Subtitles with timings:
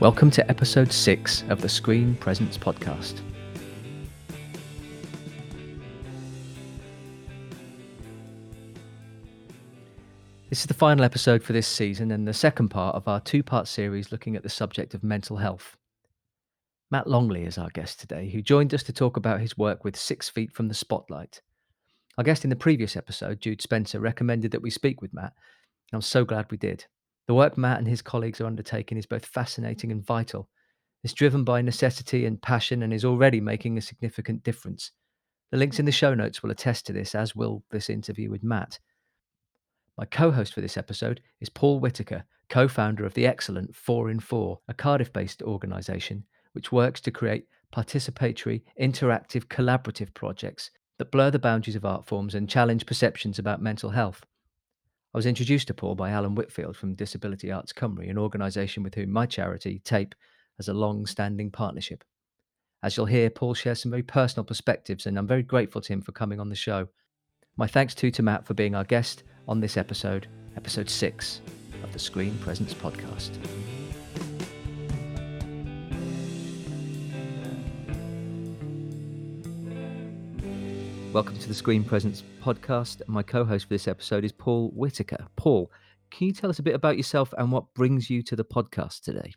[0.00, 3.20] Welcome to episode six of the Screen Presence podcast.
[10.48, 13.42] This is the final episode for this season and the second part of our two
[13.42, 15.76] part series looking at the subject of mental health.
[16.90, 19.98] Matt Longley is our guest today, who joined us to talk about his work with
[19.98, 21.42] Six Feet from the Spotlight.
[22.16, 25.34] Our guest in the previous episode, Jude Spencer, recommended that we speak with Matt,
[25.92, 26.86] and I'm so glad we did.
[27.26, 30.48] The work Matt and his colleagues are undertaking is both fascinating and vital.
[31.02, 34.92] It's driven by necessity and passion and is already making a significant difference.
[35.50, 38.42] The links in the show notes will attest to this, as will this interview with
[38.42, 38.78] Matt.
[39.96, 44.10] My co host for this episode is Paul Whitaker, co founder of the excellent 4
[44.10, 51.10] in 4, a Cardiff based organisation which works to create participatory, interactive, collaborative projects that
[51.10, 54.24] blur the boundaries of art forms and challenge perceptions about mental health.
[55.12, 58.94] I was introduced to Paul by Alan Whitfield from Disability Arts Cymru, an organisation with
[58.94, 60.14] whom my charity, TAPE,
[60.56, 62.04] has a long standing partnership.
[62.84, 66.00] As you'll hear, Paul shares some very personal perspectives, and I'm very grateful to him
[66.00, 66.86] for coming on the show.
[67.56, 71.40] My thanks too to Matt for being our guest on this episode, episode six
[71.82, 73.36] of the Screen Presence podcast.
[81.12, 83.02] Welcome to the Screen Presence podcast.
[83.08, 85.26] My co host for this episode is Paul Whitaker.
[85.34, 85.68] Paul,
[86.12, 89.00] can you tell us a bit about yourself and what brings you to the podcast
[89.00, 89.32] today?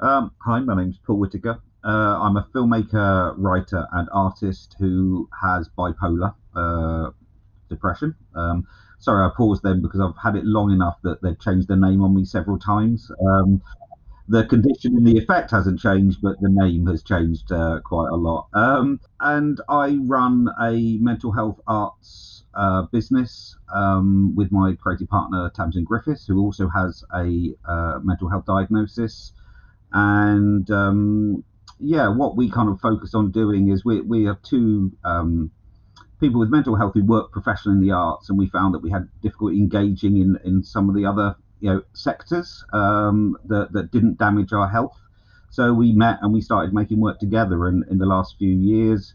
[0.00, 1.62] Um, hi, my name's Paul Whitaker.
[1.82, 7.12] Uh, I'm a filmmaker, writer, and artist who has bipolar uh,
[7.70, 8.14] depression.
[8.34, 8.66] Um,
[8.98, 12.02] sorry, I paused then because I've had it long enough that they've changed the name
[12.02, 13.10] on me several times.
[13.26, 13.62] Um,
[14.28, 18.16] the condition and the effect hasn't changed, but the name has changed uh, quite a
[18.16, 18.48] lot.
[18.52, 25.50] Um, and I run a mental health arts uh, business um, with my creative partner
[25.54, 29.32] Tamsin Griffiths, who also has a uh, mental health diagnosis.
[29.92, 31.42] And um,
[31.80, 35.50] yeah, what we kind of focus on doing is we we have two um,
[36.20, 38.90] people with mental health who work professionally in the arts, and we found that we
[38.90, 43.90] had difficulty engaging in in some of the other you know sectors um, that that
[43.90, 44.98] didn't damage our health.
[45.50, 47.66] So we met and we started making work together.
[47.66, 49.14] And in the last few years,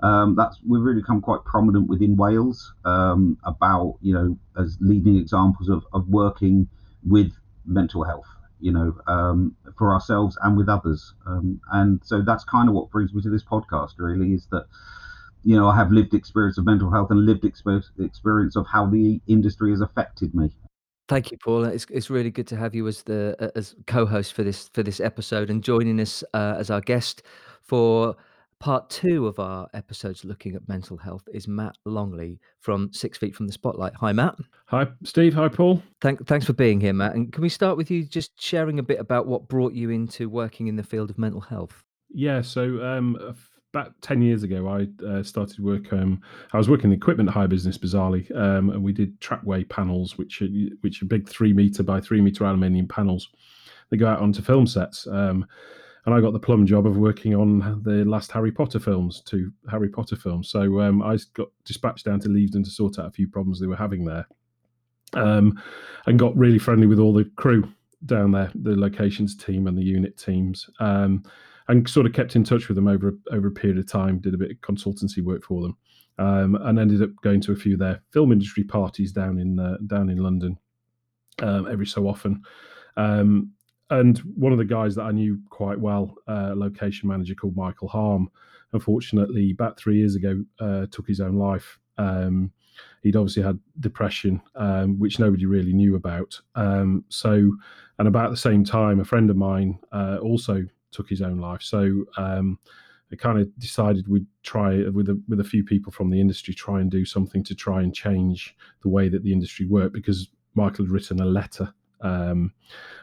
[0.00, 5.16] um, that's we've really become quite prominent within Wales um, about you know as leading
[5.16, 6.68] examples of of working
[7.06, 7.32] with
[7.64, 8.26] mental health.
[8.60, 12.90] You know, um, for ourselves and with others, um, and so that's kind of what
[12.90, 13.94] brings me to this podcast.
[13.98, 14.66] Really, is that
[15.42, 19.20] you know I have lived experience of mental health and lived experience of how the
[19.26, 20.50] industry has affected me.
[21.08, 21.64] Thank you, Paul.
[21.64, 25.00] It's it's really good to have you as the as co-host for this for this
[25.00, 27.22] episode and joining us uh, as our guest
[27.62, 28.16] for
[28.58, 33.34] part two of our episodes looking at mental health is Matt Longley from Six Feet
[33.34, 33.92] from the Spotlight.
[33.96, 34.36] Hi, Matt.
[34.66, 35.34] Hi, Steve.
[35.34, 35.82] Hi, Paul.
[36.00, 37.14] Thank, thanks for being here, Matt.
[37.14, 40.30] And can we start with you just sharing a bit about what brought you into
[40.30, 41.84] working in the field of mental health?
[42.08, 42.40] Yeah.
[42.40, 43.18] So um,
[43.74, 45.92] about 10 years ago, I uh, started work.
[45.92, 49.68] Um, I was working in the equipment hire business, bizarrely, um, and we did trackway
[49.68, 50.48] panels, which are,
[50.82, 53.30] which are big three meter by three meter aluminium panels.
[53.90, 55.08] They go out onto film sets.
[55.08, 55.46] Um,
[56.06, 59.50] and I got the plum job of working on the last Harry Potter films, two
[59.70, 60.50] Harry Potter films.
[60.50, 63.66] So um, I got dispatched down to Leavesden to sort out a few problems they
[63.66, 64.28] were having there,
[65.14, 65.60] um,
[66.06, 67.66] and got really friendly with all the crew
[68.04, 70.68] down there, the locations team and the unit teams.
[70.78, 71.24] Um,
[71.68, 74.18] and sort of kept in touch with them over over a period of time.
[74.18, 75.76] Did a bit of consultancy work for them,
[76.18, 79.58] um, and ended up going to a few of their film industry parties down in
[79.58, 80.58] uh, down in London
[81.42, 82.42] um, every so often.
[82.96, 83.52] Um,
[83.90, 87.88] and one of the guys that I knew quite well, uh, location manager called Michael
[87.88, 88.30] Harm,
[88.72, 91.78] unfortunately, about three years ago, uh, took his own life.
[91.98, 92.50] Um,
[93.02, 96.40] he'd obviously had depression, um, which nobody really knew about.
[96.54, 97.52] Um, so,
[97.98, 101.62] and about the same time, a friend of mine uh, also took his own life.
[101.62, 102.58] So um,
[103.12, 106.54] I kind of decided we'd try with a, with a few people from the industry
[106.54, 110.28] try and do something to try and change the way that the industry worked because
[110.54, 112.52] Michael had written a letter um,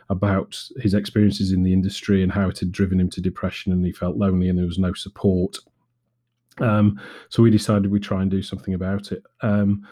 [0.09, 3.85] about his experiences in the industry and how it had driven him to depression and
[3.85, 5.57] he felt lonely and there was no support.
[6.59, 6.99] Um,
[7.29, 9.23] so we decided we'd try and do something about it.
[9.41, 9.87] Um,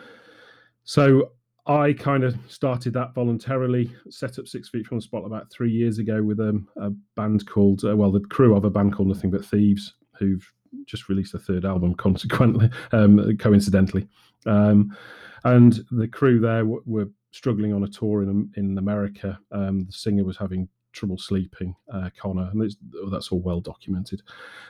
[0.83, 1.31] so
[1.69, 5.71] I kind of started that voluntarily, set up Six Feet from the Spot about three
[5.71, 9.07] years ago with um, a band called, uh, well, the crew of a band called
[9.07, 10.43] Nothing But Thieves, who've
[10.85, 14.07] just released a third album, consequently, um, coincidentally.
[14.47, 14.97] Um,
[15.43, 19.39] and the crew there w- were struggling on a tour in in America.
[19.51, 22.75] Um, the singer was having trouble sleeping, uh, Conor, and
[23.11, 24.23] that's all well documented.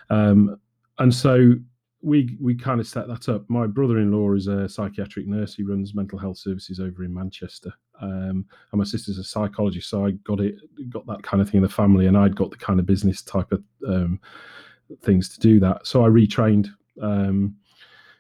[0.10, 0.60] Um,
[0.98, 1.54] and so
[2.02, 3.50] we we kind of set that up.
[3.50, 5.54] My brother-in-law is a psychiatric nurse.
[5.54, 10.06] He runs mental health services over in Manchester, Um, and my sister's a psychologist, so
[10.06, 10.56] I got it,
[10.90, 13.22] got that kind of thing in the family, and I'd got the kind of business
[13.22, 14.20] type of um,
[15.02, 15.86] things to do that.
[15.86, 16.70] So I retrained
[17.02, 17.56] um,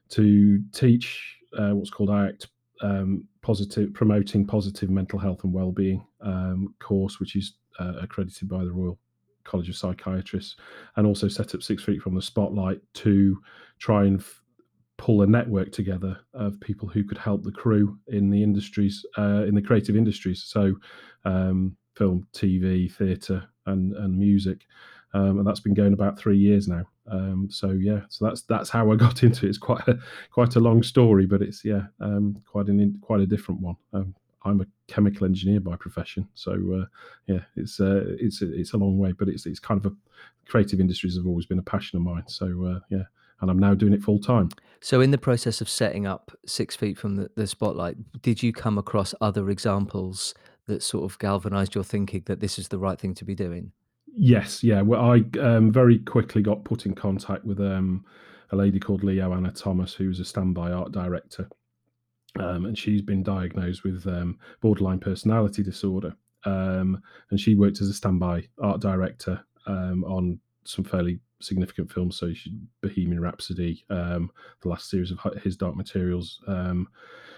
[0.09, 2.47] to teach uh, what's called ACT,
[2.81, 8.63] um, positive promoting positive mental health and well-being um, course, which is uh, accredited by
[8.63, 8.99] the Royal
[9.43, 10.55] College of Psychiatrists,
[10.95, 13.37] and also set up Six Feet from the Spotlight to
[13.79, 14.41] try and f-
[14.97, 19.43] pull a network together of people who could help the crew in the industries, uh,
[19.47, 20.43] in the creative industries.
[20.43, 20.75] So,
[21.25, 24.65] um, film, TV, theatre, and and music,
[25.13, 26.85] um, and that's been going about three years now.
[27.07, 29.49] Um, so yeah, so that's that's how I got into it.
[29.49, 29.99] It's quite a
[30.31, 33.75] quite a long story, but it's yeah, um, quite an quite a different one.
[34.43, 36.85] I'm a chemical engineer by profession, so uh,
[37.27, 39.95] yeah, it's uh, it's it's a long way, but it's it's kind of a
[40.47, 42.23] creative industries have always been a passion of mine.
[42.27, 43.03] So uh, yeah,
[43.41, 44.49] and I'm now doing it full time.
[44.81, 48.53] So, in the process of setting up Six Feet from the, the Spotlight, did you
[48.53, 50.33] come across other examples
[50.67, 53.71] that sort of galvanized your thinking that this is the right thing to be doing?
[54.15, 54.81] Yes, yeah.
[54.81, 58.05] Well, I um, very quickly got put in contact with um,
[58.51, 61.49] a lady called Leo Anna Thomas, who was a standby art director,
[62.37, 66.15] um, and she's been diagnosed with um, borderline personality disorder.
[66.45, 72.17] Um, and she worked as a standby art director um, on some fairly significant films.
[72.17, 74.31] So she, Bohemian Rhapsody, um,
[74.61, 76.87] the last series of his Dark Materials, um,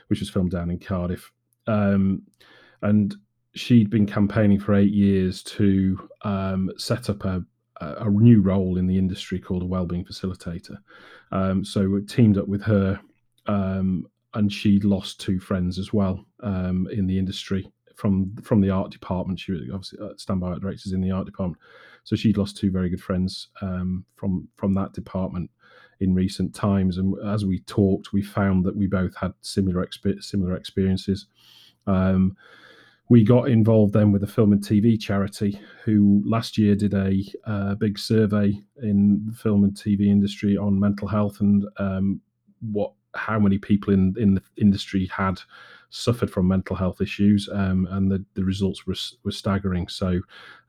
[0.07, 1.31] which was filmed down in Cardiff,
[1.67, 3.15] and
[3.53, 6.09] she'd been campaigning for eight years to
[6.77, 7.43] set up a,
[7.79, 10.77] a new role in the industry called a wellbeing facilitator.
[11.65, 12.99] So we teamed up with her,
[13.47, 18.69] um, and she'd lost two friends as well um, in the industry from from the
[18.69, 19.39] art department.
[19.39, 21.62] She was obviously uh, standby art directors in the art department,
[22.04, 25.50] so she'd lost two very good friends um, from from that department
[26.00, 26.98] in recent times.
[26.98, 29.88] And as we talked, we found that we both had similar
[30.19, 31.27] similar experiences.
[31.88, 32.36] Um,
[33.10, 37.22] we got involved then with a film and TV charity who last year did a
[37.45, 42.22] uh, big survey in the film and TV industry on mental health and um,
[42.72, 45.40] what how many people in in the industry had
[45.92, 49.88] suffered from mental health issues, um, and the, the results were, were staggering.
[49.90, 50.22] So,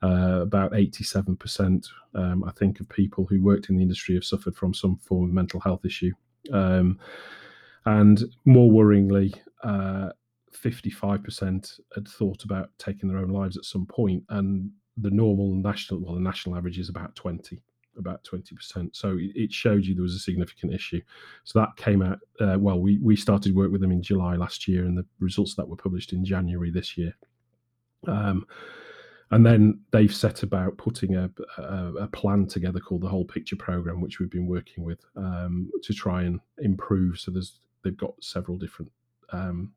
[0.03, 4.57] uh, about 87%, um, I think, of people who worked in the industry have suffered
[4.57, 6.13] from some form of mental health issue.
[6.53, 6.99] Um,
[7.87, 10.11] and more worryingly, uh,
[10.53, 16.01] 55% had thought about taking their own lives at some point, and the normal national,
[16.01, 17.63] well, the national average is about 20,
[17.99, 18.95] about 20%.
[18.95, 21.01] So it showed you there was a significant issue.
[21.45, 24.67] So that came out, uh, well, we, we started work with them in July last
[24.67, 27.15] year, and the results that were published in January this year.
[28.07, 28.47] Um,
[29.31, 33.57] and then they've set about putting a, a, a, plan together called the Whole Picture
[33.57, 37.19] Program, which we've been working with um, to try and improve.
[37.19, 38.93] So there's they've got several different
[39.33, 39.73] um,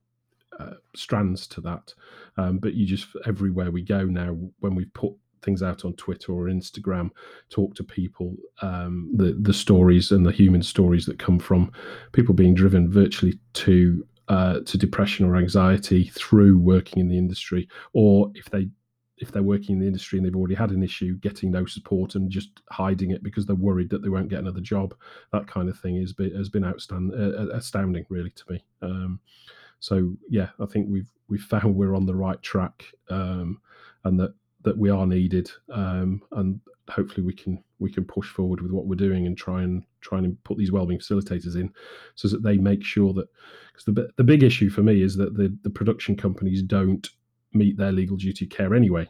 [0.60, 1.94] uh, strands to that.
[2.38, 5.14] Um, but you just everywhere we go now, when we've put
[5.45, 7.12] things out on Twitter or Instagram,
[7.50, 11.71] talk to people, um, the the stories and the human stories that come from
[12.12, 17.69] people being driven virtually to uh, to depression or anxiety through working in the industry,
[17.94, 18.68] or if they
[19.18, 22.15] if they're working in the industry and they've already had an issue, getting no support
[22.15, 24.94] and just hiding it because they're worried that they won't get another job,
[25.31, 28.64] that kind of thing been has been outstanding, uh, astounding, really, to me.
[28.81, 29.19] Um,
[29.80, 33.59] so yeah, I think we've we've found we're on the right track, um,
[34.04, 34.33] and that
[34.66, 38.88] that we are needed, um, and hopefully we can we can push forward with what
[38.88, 41.72] we're doing and try and try and put these wellbeing facilitators in,
[42.16, 43.28] so that they make sure that
[43.72, 47.10] because the the big issue for me is that the the production companies don't
[47.54, 49.07] meet their legal duty care anyway.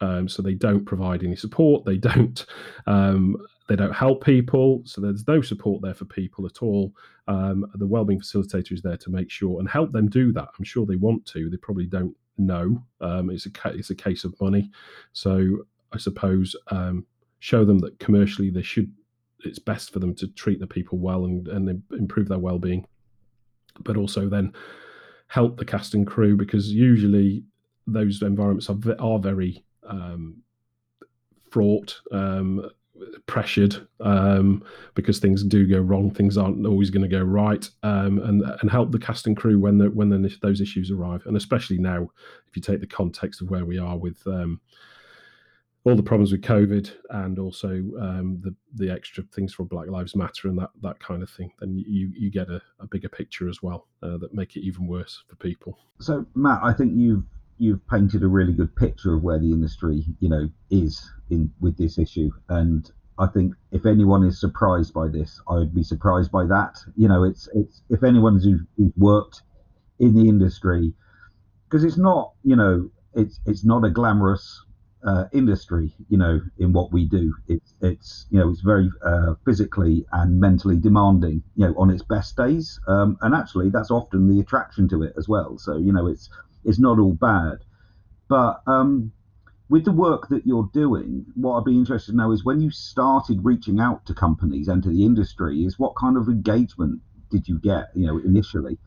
[0.00, 1.84] Um, so they don't provide any support.
[1.84, 2.44] They don't
[2.86, 3.36] um,
[3.68, 4.82] they don't help people.
[4.84, 6.92] So there's no support there for people at all.
[7.28, 10.48] Um, the wellbeing facilitator is there to make sure and help them do that.
[10.58, 11.48] I'm sure they want to.
[11.48, 12.82] They probably don't know.
[13.00, 14.70] Um, it's a it's a case of money.
[15.12, 17.06] So I suppose um,
[17.40, 18.92] show them that commercially they should.
[19.44, 22.86] It's best for them to treat the people well and, and improve their well-being,
[23.80, 24.52] but also then
[25.26, 27.42] help the cast and crew because usually
[27.88, 30.36] those environments are, are very um,
[31.50, 32.70] fraught, um,
[33.26, 36.10] pressured um, because things do go wrong.
[36.10, 39.58] Things aren't always going to go right, um, and and help the cast and crew
[39.58, 42.08] when the, when the, those issues arrive, and especially now,
[42.48, 44.60] if you take the context of where we are with um,
[45.84, 47.68] all the problems with COVID and also
[48.00, 51.52] um, the the extra things for Black Lives Matter and that that kind of thing,
[51.60, 54.86] then you you get a, a bigger picture as well uh, that make it even
[54.86, 55.78] worse for people.
[56.00, 57.24] So Matt, I think you've
[57.58, 61.76] you've painted a really good picture of where the industry, you know, is in with
[61.76, 62.30] this issue.
[62.48, 66.78] And I think if anyone is surprised by this, I would be surprised by that.
[66.96, 68.62] You know, it's it's if anyone's who's
[68.96, 69.42] worked
[69.98, 70.94] in the industry
[71.64, 74.64] because it's not you know it's it's not a glamorous
[75.06, 77.34] uh, industry, you know, in what we do.
[77.48, 82.02] It's it's you know it's very uh, physically and mentally demanding, you know, on its
[82.02, 82.78] best days.
[82.86, 85.58] Um, and actually, that's often the attraction to it as well.
[85.58, 86.30] So you know, it's
[86.64, 87.58] it's not all bad.
[88.28, 89.12] But um,
[89.68, 92.70] with the work that you're doing, what I'd be interested to know is when you
[92.70, 97.00] started reaching out to companies and to the industry, is what kind of engagement
[97.30, 98.78] did you get, you know, initially?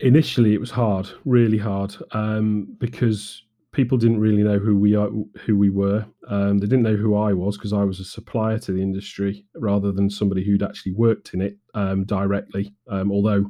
[0.00, 5.08] Initially, it was hard, really hard, um, because people didn't really know who we are,
[5.44, 6.04] who we were.
[6.28, 9.44] Um, they didn't know who I was because I was a supplier to the industry
[9.54, 12.74] rather than somebody who'd actually worked in it um, directly.
[12.88, 13.46] Um, although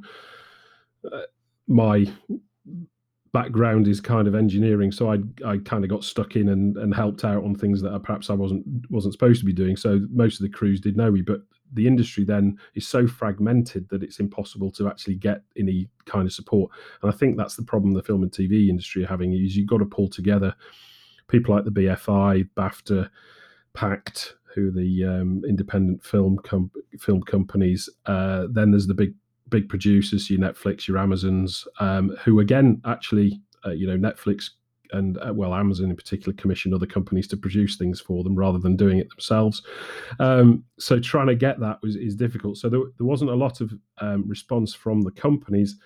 [1.10, 1.22] uh,
[1.66, 2.06] my
[3.32, 6.94] background is kind of engineering, so I I kind of got stuck in and, and
[6.94, 9.76] helped out on things that I, perhaps I wasn't wasn't supposed to be doing.
[9.76, 11.40] So most of the crews did know me, but
[11.72, 16.32] the industry then is so fragmented that it's impossible to actually get any kind of
[16.32, 16.70] support.
[17.02, 19.68] And I think that's the problem the film and TV industry are having is you've
[19.68, 20.54] got to pull together
[21.28, 23.08] people like the BFI, BAFTA,
[23.72, 27.88] PACT, who the um, independent film com- film companies.
[28.06, 29.14] Uh, then there's the big
[29.50, 34.50] big producers, your Netflix, your Amazons, um, who again actually, uh, you know, Netflix
[34.92, 38.58] and uh, well, Amazon in particular commission other companies to produce things for them rather
[38.58, 39.62] than doing it themselves.
[40.18, 42.56] Um, so trying to get that was is difficult.
[42.56, 45.76] So there, there wasn't a lot of um, response from the companies.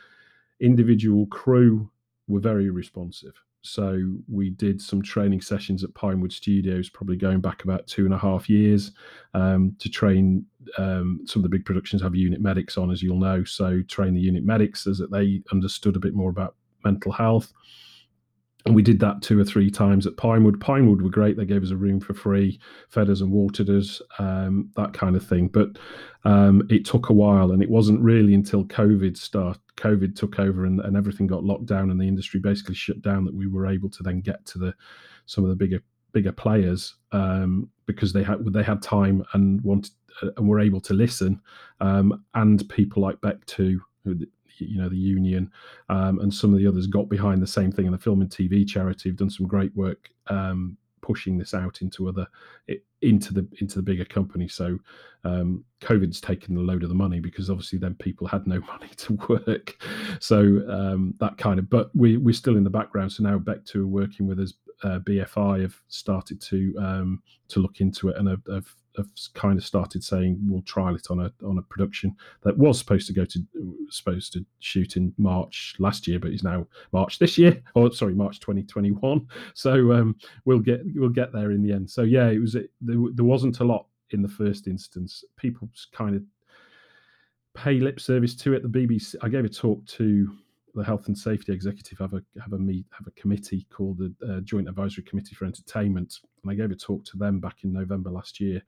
[0.61, 1.90] Individual crew
[2.28, 3.35] were very responsive.
[3.66, 3.99] So
[4.30, 8.18] we did some training sessions at Pinewood Studios, probably going back about two and a
[8.18, 8.92] half years,
[9.33, 10.44] um, to train
[10.76, 13.42] um, some of the big productions have unit medics on, as you'll know.
[13.44, 17.54] So train the unit medics as that they understood a bit more about mental health
[18.66, 20.59] and we did that two or three times at Pinewood.
[20.59, 24.00] Pinewood were great; they gave us a room for free, fed us and watered us,
[24.18, 25.49] um, that kind of thing.
[25.49, 25.76] But
[26.25, 30.64] um, it took a while, and it wasn't really until COVID start, COVID took over,
[30.64, 33.66] and, and everything got locked down, and the industry basically shut down, that we were
[33.66, 34.75] able to then get to the
[35.26, 39.92] some of the bigger bigger players um, because they had they had time and wanted
[40.23, 41.38] uh, and were able to listen,
[41.80, 44.16] um, and people like BECTU, who
[44.58, 45.50] you know the union
[45.88, 48.30] um, and some of the others got behind the same thing and the film and
[48.30, 52.26] tv charity have done some great work um, pushing this out into other
[53.04, 54.54] into the into the bigger companies.
[54.54, 54.78] So
[55.25, 58.88] um, covid's taken a load of the money because obviously then people had no money
[58.96, 59.76] to work.
[60.20, 63.12] So um, that kind of but we we're still in the background.
[63.12, 68.08] So now BECTU working with us uh, bfi have started to um, to look into
[68.08, 71.58] it and have, have have kind of started saying we'll trial it on a on
[71.58, 73.40] a production that was supposed to go to
[73.90, 78.14] supposed to shoot in March last year, but is now March this year, or sorry,
[78.14, 79.26] March 2021.
[79.54, 81.90] So um, we'll get we'll get there in the end.
[81.90, 85.24] So yeah, it was it, there, there wasn't a lot in the first instance.
[85.36, 86.22] People kind of
[87.54, 88.62] pay lip service to it.
[88.62, 90.32] The BBC, I gave a talk to
[90.75, 94.14] the health and safety executive have a have a meet have a committee called the
[94.28, 97.73] uh, Joint Advisory Committee for Entertainment, and I gave a talk to them back in
[97.73, 98.61] November last year,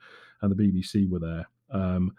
[0.43, 2.13] and the BBC were there, um,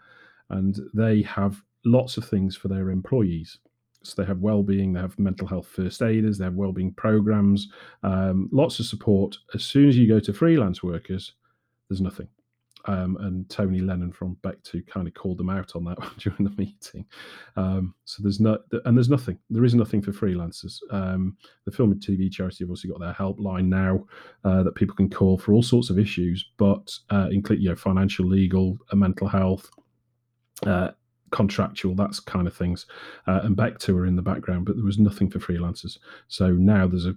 [0.50, 3.58] and they have lots of things for their employees.
[4.04, 7.68] So they have well-being, they have mental health first aiders, they have well-being programs,
[8.04, 9.36] um, lots of support.
[9.54, 11.32] As soon as you go to freelance workers,
[11.88, 12.28] there's nothing
[12.86, 16.54] um, and Tony Lennon from BECTU kind of called them out on that during the
[16.56, 17.04] meeting.
[17.56, 19.38] Um, so there's no, and there's nothing.
[19.50, 20.78] There is nothing for freelancers.
[20.90, 24.04] Um, the film and TV charity have also got their helpline now
[24.44, 27.76] uh, that people can call for all sorts of issues, but uh, include you know
[27.76, 29.70] financial, legal, uh, mental health.
[30.66, 30.90] Uh,
[31.30, 32.86] contractual, that's kind of things,
[33.26, 35.98] uh, and BECTU are in the background, but there was nothing for freelancers.
[36.26, 37.14] So now there's a,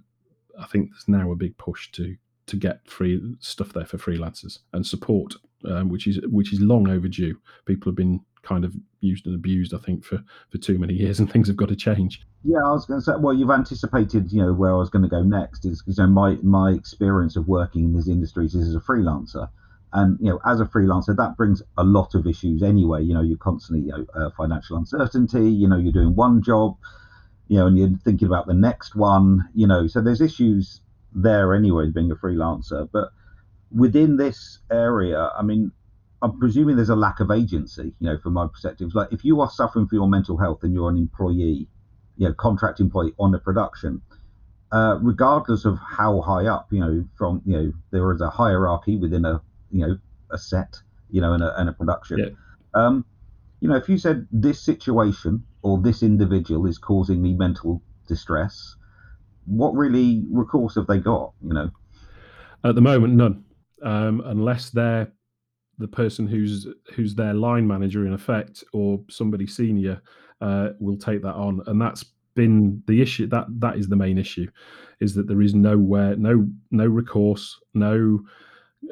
[0.60, 2.14] I think there's now a big push to
[2.46, 5.34] to get free stuff there for freelancers and support,
[5.64, 7.36] um, which is which is long overdue.
[7.66, 11.18] People have been kind of used and abused, I think, for for too many years,
[11.18, 12.22] and things have got to change.
[12.44, 13.12] Yeah, I was going to say.
[13.18, 16.06] Well, you've anticipated, you know, where I was going to go next is you know,
[16.08, 19.48] my my experience of working in these industries is as a freelancer,
[19.92, 23.02] and you know, as a freelancer, that brings a lot of issues anyway.
[23.02, 25.50] You know, you're constantly, you know, uh, financial uncertainty.
[25.50, 26.76] You know, you're doing one job,
[27.48, 29.48] you know, and you're thinking about the next one.
[29.54, 30.80] You know, so there's issues
[31.14, 32.88] there anyway, being a freelancer.
[32.92, 33.10] But
[33.70, 35.72] within this area, I mean,
[36.22, 38.94] I'm presuming there's a lack of agency, you know, from my perspective.
[38.94, 41.66] Like if you are suffering for your mental health and you're an employee,
[42.16, 44.00] you know, contract employee on a production,
[44.70, 48.96] uh, regardless of how high up, you know, from you know, there is a hierarchy
[48.96, 49.40] within a
[49.70, 49.98] you know
[50.30, 50.76] a set,
[51.10, 52.18] you know, and a, and a production.
[52.18, 52.30] Yeah.
[52.74, 53.04] Um,
[53.60, 58.76] you know, if you said this situation or this individual is causing me mental distress,
[59.46, 61.32] what really recourse have they got?
[61.42, 61.70] You know,
[62.64, 63.44] at the moment, none,
[63.82, 65.12] um, unless they're
[65.78, 70.00] the person who's who's their line manager in effect or somebody senior
[70.40, 74.16] uh, will take that on, and that's been the issue that that is the main
[74.16, 74.48] issue
[75.00, 78.18] is that there is nowhere no no recourse no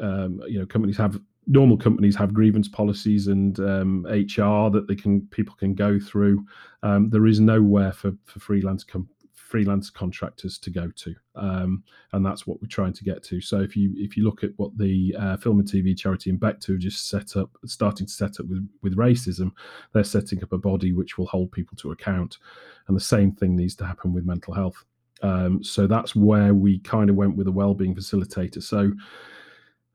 [0.02, 4.94] um, you know companies have normal companies have grievance policies and um, HR that they
[4.94, 6.44] can people can go through.
[6.82, 9.08] Um, there is nowhere for for freelance com-
[9.50, 13.40] freelance contractors to go to, um, and that's what we're trying to get to.
[13.40, 16.78] So if you if you look at what the uh, film and TV charity Invecta
[16.78, 19.50] just set up, starting to set up with with racism,
[19.92, 22.38] they're setting up a body which will hold people to account,
[22.86, 24.84] and the same thing needs to happen with mental health.
[25.22, 28.62] Um, so that's where we kind of went with a well-being facilitator.
[28.62, 28.92] So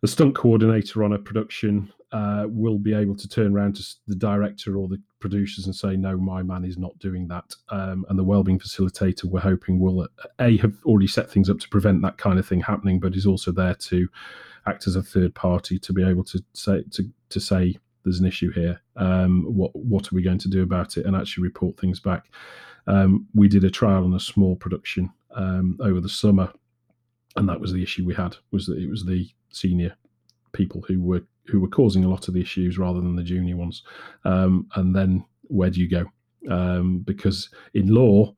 [0.05, 4.15] the stunt coordinator on a production uh, will be able to turn around to the
[4.15, 8.19] director or the producers and say, "No, my man is not doing that." Um, and
[8.19, 10.07] the wellbeing facilitator, we're hoping, will
[10.38, 13.25] a have already set things up to prevent that kind of thing happening, but is
[13.25, 14.07] also there to
[14.67, 18.27] act as a third party to be able to say to to say there's an
[18.27, 18.79] issue here.
[18.97, 21.07] Um, what what are we going to do about it?
[21.07, 22.25] And actually report things back.
[22.85, 26.53] Um, we did a trial on a small production um, over the summer,
[27.36, 28.36] and that was the issue we had.
[28.51, 29.96] Was that it was the senior
[30.54, 33.56] people who were who were causing a lot of the issues rather than the junior
[33.56, 33.84] ones.
[34.24, 36.06] Um, and then where do you go?
[36.50, 38.34] Um, because in law,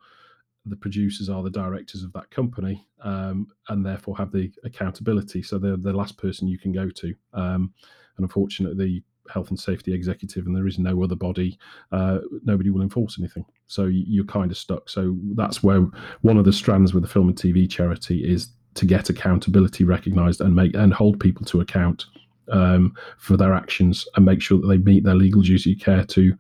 [0.65, 5.41] the producers are the directors of that company um, and therefore have the accountability.
[5.41, 7.13] So they're the last person you can go to.
[7.33, 7.73] Um,
[8.17, 11.57] and unfortunately, the health and safety executive, and there is no other body,
[11.91, 13.45] uh, nobody will enforce anything.
[13.67, 14.89] So you're kind of stuck.
[14.89, 15.85] So that's where
[16.21, 20.41] one of the strands with the film and TV charity is to get accountability recognized
[20.41, 22.05] and make and hold people to account
[22.51, 26.03] um, for their actions and make sure that they meet their legal duty of care
[26.05, 26.33] to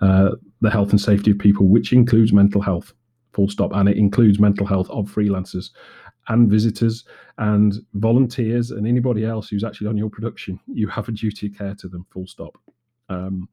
[0.00, 2.92] uh, the health and safety of people, which includes mental health,
[3.32, 3.72] full stop.
[3.72, 5.70] And it includes mental health of freelancers
[6.28, 7.04] and visitors
[7.38, 10.58] and volunteers and anybody else who's actually on your production.
[10.66, 12.56] You have a duty of care to them, full stop.
[13.08, 13.48] Um,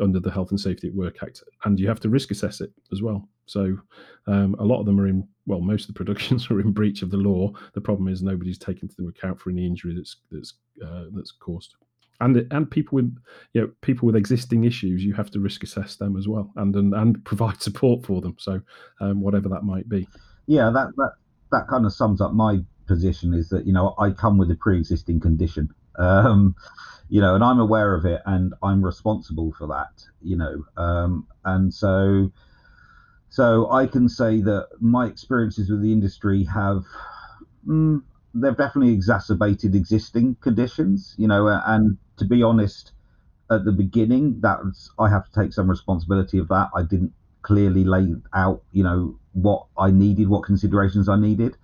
[0.00, 2.72] under the Health and Safety at Work Act, and you have to risk assess it
[2.92, 3.28] as well.
[3.46, 3.78] So
[4.26, 7.02] um, a lot of them are in well, most of the productions are in breach
[7.02, 7.52] of the law.
[7.74, 10.54] The problem is nobody's taken into account for any injury that's that's
[10.84, 11.74] uh, that's caused.
[12.20, 13.16] And and people with
[13.52, 16.74] you know people with existing issues, you have to risk assess them as well, and
[16.74, 18.36] and, and provide support for them.
[18.38, 18.60] So
[19.00, 20.08] um, whatever that might be.
[20.46, 21.12] Yeah, that that
[21.52, 23.34] that kind of sums up my position.
[23.34, 25.68] Is that you know I come with a pre-existing condition.
[25.98, 26.54] Um,
[27.08, 30.04] you know, and I'm aware of it, and I'm responsible for that.
[30.22, 32.30] You know, um, and so
[33.28, 36.84] so I can say that my experiences with the industry have
[37.66, 38.02] mm,
[38.34, 41.14] they've definitely exacerbated existing conditions.
[41.18, 42.92] You know, and to be honest,
[43.50, 46.70] at the beginning, that's I have to take some responsibility of that.
[46.76, 51.56] I didn't clearly lay out, you know, what I needed, what considerations I needed,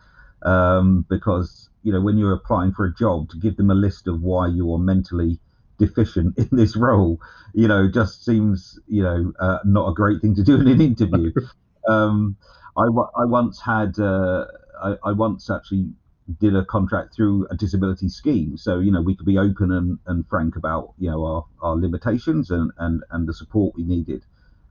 [0.42, 4.06] um, because you know when you're applying for a job to give them a list
[4.08, 5.38] of why you are mentally
[5.78, 7.18] deficient in this role
[7.54, 10.80] you know just seems you know uh, not a great thing to do in an
[10.80, 11.32] interview.
[11.88, 12.36] Um,
[12.76, 14.46] I, I once had uh,
[14.80, 15.90] I, I once actually
[16.38, 18.56] did a contract through a disability scheme.
[18.56, 21.76] So you know we could be open and, and frank about you know our, our
[21.76, 24.24] limitations and, and and the support we needed.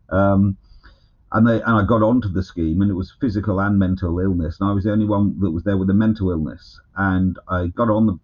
[0.10, 0.58] Um,
[1.34, 4.60] and they and I got onto the scheme, and it was physical and mental illness,
[4.60, 7.68] and I was the only one that was there with a mental illness, and I
[7.68, 8.20] got on the.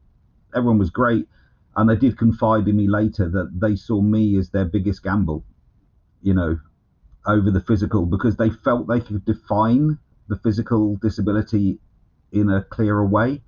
[0.56, 1.28] Everyone was great,
[1.76, 5.46] and they did confide in me later that they saw me as their biggest gamble,
[6.22, 6.60] you know,
[7.26, 11.80] over the physical because they felt they could define the physical disability
[12.34, 13.42] in a clearer way,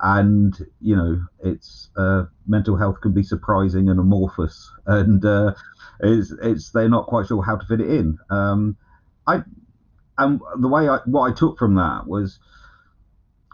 [0.00, 5.54] and you know, it's uh, mental health can be surprising and amorphous, and uh,
[5.98, 8.16] it's it's they're not quite sure how to fit it in.
[8.30, 8.76] Um,
[9.26, 9.42] I
[10.18, 12.38] and the way I what I took from that was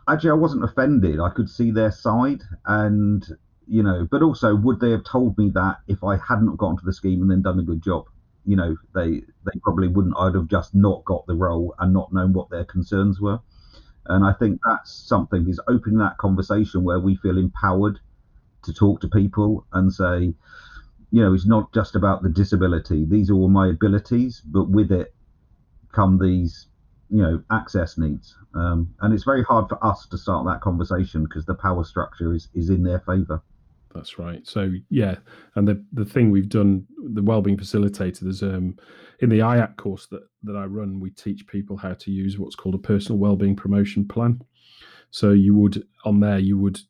[0.08, 1.20] actually I wasn't offended.
[1.20, 3.26] I could see their side, and
[3.66, 6.84] you know, but also would they have told me that if I hadn't gone to
[6.84, 8.06] the scheme and then done a good job?
[8.44, 10.16] You know, they they probably wouldn't.
[10.18, 13.40] I'd have just not got the role and not known what their concerns were.
[14.06, 18.00] And I think that's something is opening that conversation where we feel empowered
[18.62, 20.34] to talk to people and say,
[21.10, 23.04] you know, it's not just about the disability.
[23.04, 25.14] These are all my abilities, but with it,
[25.92, 26.68] come these
[27.10, 28.36] you know access needs.
[28.54, 32.34] Um, and it's very hard for us to start that conversation because the power structure
[32.34, 33.42] is is in their favor.
[33.94, 34.46] That's right.
[34.46, 35.16] So yeah
[35.54, 38.76] and the the thing we've done the wellbeing facilitator there's um
[39.20, 42.54] in the IAC course that that I run we teach people how to use what's
[42.54, 44.42] called a personal wellbeing promotion plan.
[45.10, 46.80] So you would on there you would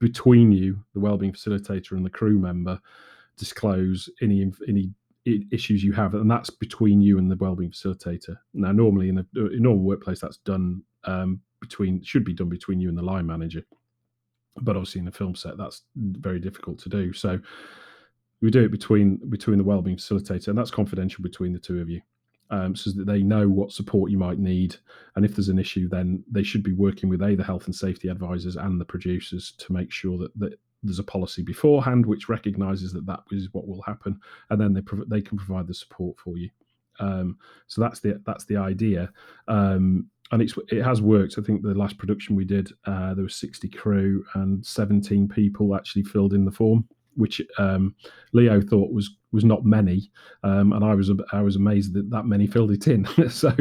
[0.00, 2.80] between you the wellbeing facilitator and the crew member
[3.36, 4.90] disclose any any
[5.26, 8.36] issues you have, and that's between you and the wellbeing facilitator.
[8.54, 12.80] Now, normally in a, in normal workplace, that's done um, between should be done between
[12.80, 13.62] you and the line manager,
[14.62, 17.12] but obviously in a film set, that's very difficult to do.
[17.12, 17.38] So
[18.40, 21.88] we do it between between the wellbeing facilitator, and that's confidential between the two of
[21.88, 22.00] you.
[22.50, 24.76] um, so that they know what support you might need.
[25.16, 27.74] And if there's an issue, then they should be working with a the health and
[27.74, 32.28] safety advisors and the producers to make sure that, that there's a policy beforehand which
[32.28, 34.18] recognises that that is what will happen,
[34.50, 36.50] and then they prov- they can provide the support for you.
[37.00, 39.10] Um, so that's the that's the idea,
[39.48, 41.36] um, and it's it has worked.
[41.38, 45.74] I think the last production we did, uh, there was 60 crew and 17 people
[45.74, 46.88] actually filled in the form
[47.18, 47.94] which um,
[48.32, 50.10] Leo thought was was not many,
[50.44, 53.06] um, and I was I was amazed that that many filled it in.
[53.28, 53.52] so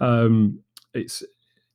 [0.00, 0.60] um,
[0.94, 1.24] it's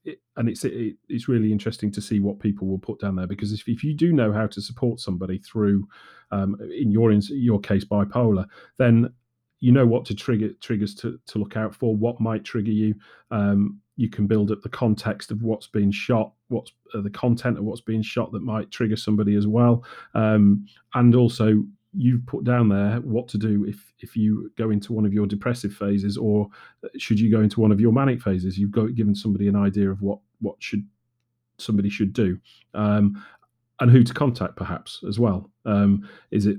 [0.03, 3.27] it, and it's it, it's really interesting to see what people will put down there
[3.27, 5.87] because if, if you do know how to support somebody through,
[6.31, 8.45] um, in your in your case bipolar,
[8.77, 9.11] then
[9.59, 12.95] you know what to trigger triggers to, to look out for what might trigger you.
[13.29, 17.57] Um, you can build up the context of what's being shot what's uh, the content
[17.57, 19.83] of what's being shot that might trigger somebody as well.
[20.13, 24.93] Um, and also you've put down there what to do if if you go into
[24.93, 26.47] one of your depressive phases or
[26.97, 28.57] should you go into one of your manic phases?
[28.57, 30.87] You've got given somebody an idea of what what should
[31.57, 32.39] somebody should do
[32.73, 33.23] um,
[33.79, 35.49] and who to contact perhaps as well.
[35.65, 36.57] Um, is it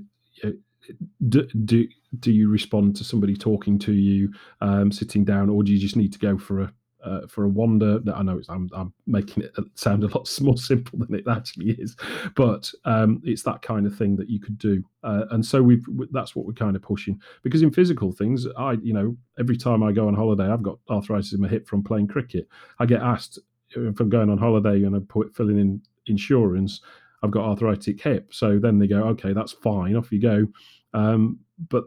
[1.29, 1.87] do, do
[2.19, 5.95] do you respond to somebody talking to you, um, sitting down, or do you just
[5.95, 7.99] need to go for a uh, for a wander?
[8.13, 11.95] I know I'm, I'm making it sound a lot more simple than it actually is,
[12.35, 14.83] but um, it's that kind of thing that you could do.
[15.03, 18.73] Uh, and so we've that's what we're kind of pushing because in physical things, I
[18.81, 21.83] you know every time I go on holiday, I've got arthritis in my hip from
[21.83, 22.47] playing cricket.
[22.79, 23.39] I get asked
[23.69, 26.81] if I'm going on holiday and I'm filling in insurance.
[27.23, 28.33] I've got arthritic hip.
[28.33, 30.45] So then they go, okay, that's fine, off you go.
[30.93, 31.39] Um,
[31.69, 31.85] but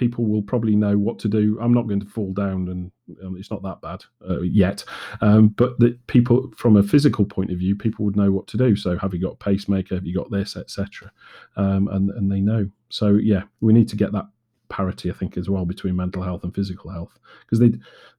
[0.00, 1.58] people will probably know what to do.
[1.60, 2.90] I'm not going to fall down, and
[3.22, 4.82] um, it's not that bad uh, yet.
[5.20, 8.74] Um, but people, from a physical point of view, people would know what to do.
[8.76, 9.94] So, have you got a pacemaker?
[9.94, 11.12] Have you got this, etc.
[11.56, 12.70] Um, and and they know.
[12.88, 14.26] So, yeah, we need to get that
[14.70, 17.72] parity, I think, as well between mental health and physical health because they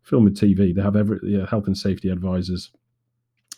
[0.03, 0.75] film and TV.
[0.75, 2.71] They have every yeah, health and safety advisors.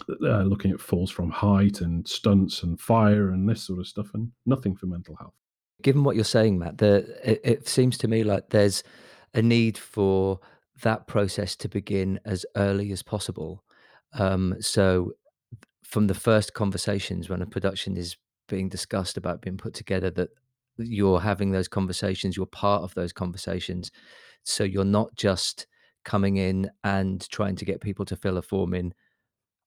[0.10, 4.08] Uh, looking at falls from height and stunts and fire and this sort of stuff,
[4.14, 5.34] and nothing for mental health
[5.84, 8.84] given what you're saying, Matt, the, it, it seems to me like there's
[9.34, 10.40] a need for
[10.82, 13.64] that process to begin as early as possible.
[14.14, 15.12] Um, so,
[15.84, 18.18] from the first conversations when a production is
[18.48, 20.30] being discussed about being put together, that
[20.78, 23.92] you're having those conversations, you're part of those conversations.
[24.44, 25.68] So, you're not just
[26.04, 28.94] coming in and trying to get people to fill a form in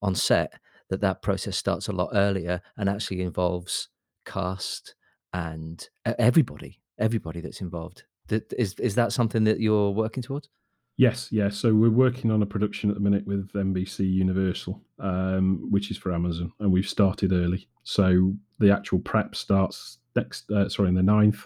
[0.03, 0.53] on set,
[0.91, 3.89] that that process starts a lot earlier and actually involves
[4.25, 4.96] cast,
[5.37, 8.05] and everybody, everybody that's involved.
[8.31, 10.49] Is is that something that you're working towards?
[10.97, 11.59] Yes, yes.
[11.59, 15.99] So we're working on a production at the minute with NBC Universal, um, which is
[15.99, 17.69] for Amazon, and we've started early.
[17.83, 21.45] So the actual prep starts next, uh, sorry, in the 9th,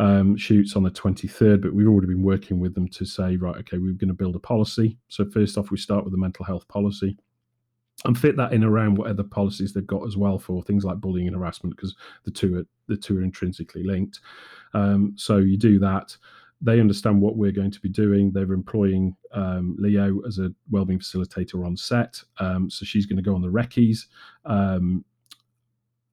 [0.00, 3.56] um, shoots on the 23rd, but we've already been working with them to say, right,
[3.58, 4.98] okay, we're going to build a policy.
[5.06, 7.16] So first off, we start with the mental health policy
[8.04, 11.00] and fit that in around what other policies they've got as well for things like
[11.00, 14.20] bullying and harassment because the two are the two are intrinsically linked.
[14.74, 16.16] Um, so you do that.
[16.60, 18.30] They understand what we're going to be doing.
[18.30, 22.22] They're employing um, Leo as a wellbeing facilitator on set.
[22.38, 24.06] Um, so she's going to go on the recce's
[24.44, 25.04] um,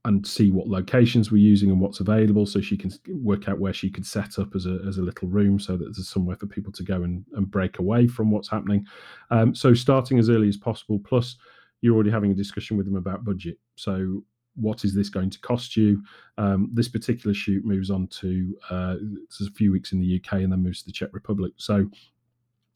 [0.06, 3.74] and see what locations we're using and what's available so she can work out where
[3.74, 6.48] she could set up as a, as a little room so that there's somewhere for
[6.48, 8.86] people to go and, and break away from what's happening
[9.30, 11.36] um, so starting as early as possible plus
[11.82, 13.58] you're already having a discussion with them about budget.
[13.76, 14.24] So,
[14.56, 16.04] what is this going to cost you?
[16.38, 18.96] Um, this particular shoot moves on to uh,
[19.42, 21.54] a few weeks in the UK and then moves to the Czech Republic.
[21.58, 21.90] So,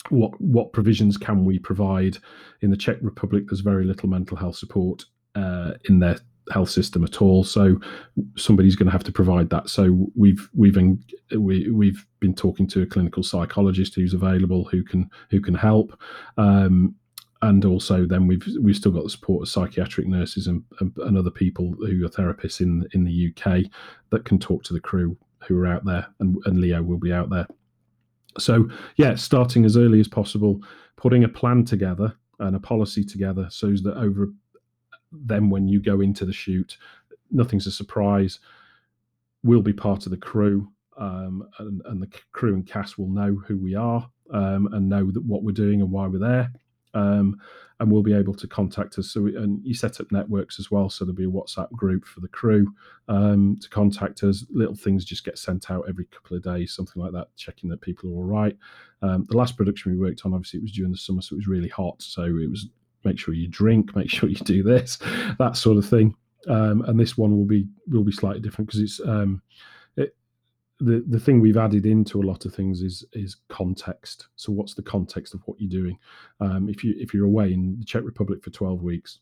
[0.10, 2.18] what what provisions can we provide
[2.62, 3.46] in the Czech Republic?
[3.48, 6.18] There's very little mental health support uh, in their
[6.52, 7.44] health system at all.
[7.44, 7.80] So
[8.38, 9.70] somebody's going to have to provide that.
[9.70, 10.78] So we've we've
[11.38, 16.00] we, we've been talking to a clinical psychologist who's available who can who can help.
[16.38, 16.96] Um,
[17.44, 21.30] and also then we've we've still got the support of psychiatric nurses and, and, other
[21.30, 23.70] people who are therapists in in the UK
[24.12, 27.12] that can talk to the crew who are out there, and, and Leo will be
[27.12, 27.46] out there.
[28.40, 30.62] So yeah, starting as early as possible,
[30.96, 34.30] putting a plan together and a policy together, so that over
[35.12, 36.78] then when you go into the shoot,
[37.30, 38.40] nothing's a surprise.
[39.44, 43.36] We'll be part of the crew, um, and, and, the crew and cast will know
[43.46, 46.50] who we are um, and know that what we're doing and why we're there
[46.94, 47.40] um,
[47.80, 49.12] and we'll be able to contact us.
[49.12, 52.06] So, we, and you set up networks as well, so there'll be a WhatsApp group
[52.06, 52.74] for the crew
[53.08, 54.46] um, to contact us.
[54.52, 57.82] Little things just get sent out every couple of days, something like that, checking that
[57.82, 58.58] people are all right.
[59.02, 61.40] Um, the last production we worked on, obviously, it was during the summer, so it
[61.40, 62.02] was really hot.
[62.02, 62.68] So it was
[63.04, 64.98] make sure you drink, make sure you do this,
[65.40, 66.16] that sort of thing.
[66.48, 69.42] Um, and this one will be will be slightly different because it's um,
[70.80, 74.28] the the thing we've added into a lot of things is is context.
[74.36, 75.98] So what's the context of what you're doing?
[76.40, 79.20] Um, if you if you're away in the Czech Republic for 12 weeks,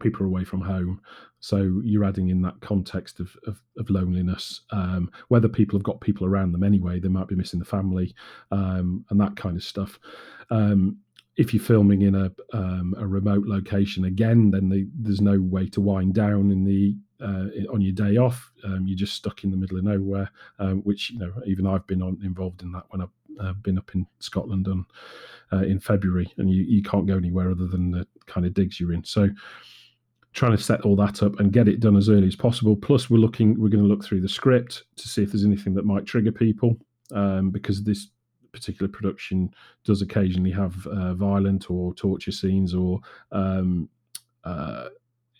[0.00, 1.00] people are away from home,
[1.40, 4.62] so you're adding in that context of of, of loneliness.
[4.70, 8.14] Um, whether people have got people around them anyway, they might be missing the family
[8.50, 9.98] um, and that kind of stuff.
[10.50, 10.98] Um,
[11.36, 15.68] if you're filming in a um, a remote location again, then the, there's no way
[15.68, 18.52] to wind down in the uh, on your day off.
[18.64, 21.86] Um, you're just stuck in the middle of nowhere, um, which you know even I've
[21.86, 23.08] been on, involved in that when I've
[23.40, 24.86] uh, been up in Scotland on
[25.52, 28.78] uh, in February, and you, you can't go anywhere other than the kind of digs
[28.78, 29.04] you're in.
[29.04, 29.28] So
[30.32, 32.76] trying to set all that up and get it done as early as possible.
[32.76, 35.74] Plus, we're looking we're going to look through the script to see if there's anything
[35.74, 36.76] that might trigger people
[37.12, 38.08] um, because this
[38.52, 39.50] particular production
[39.84, 43.00] does occasionally have uh, violent or torture scenes or
[43.32, 43.88] um,
[44.44, 44.88] uh,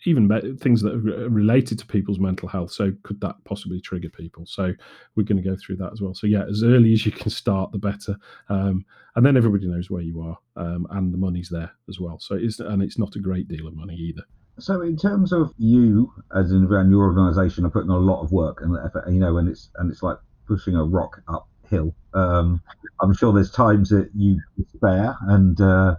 [0.05, 2.71] even things that are related to people's mental health.
[2.71, 4.45] So could that possibly trigger people?
[4.45, 4.73] So
[5.15, 6.13] we're going to go through that as well.
[6.13, 8.15] So yeah, as early as you can start, the better.
[8.47, 8.85] Um,
[9.15, 12.19] and then everybody knows where you are, um, and the money's there as well.
[12.19, 14.23] So it's and it's not a great deal of money either.
[14.59, 18.31] So in terms of you as in and your organisation are putting a lot of
[18.31, 21.93] work and effort, you know, and it's and it's like pushing a rock uphill.
[22.13, 22.61] Um,
[23.01, 25.59] I'm sure there's times that you despair and.
[25.59, 25.95] Uh,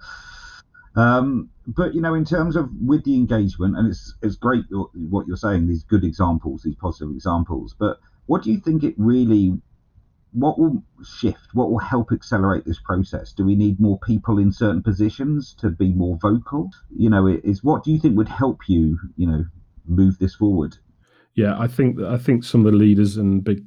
[0.97, 5.27] um, but you know, in terms of with the engagement, and it's it's great what
[5.27, 5.69] you're saying.
[5.69, 7.75] These good examples, these positive examples.
[7.79, 9.61] But what do you think it really?
[10.33, 11.55] What will shift?
[11.55, 13.33] What will help accelerate this process?
[13.33, 16.71] Do we need more people in certain positions to be more vocal?
[16.97, 18.99] You know, is what do you think would help you?
[19.17, 19.45] You know,
[19.87, 20.77] move this forward.
[21.35, 23.65] Yeah, I think I think some of the leaders and big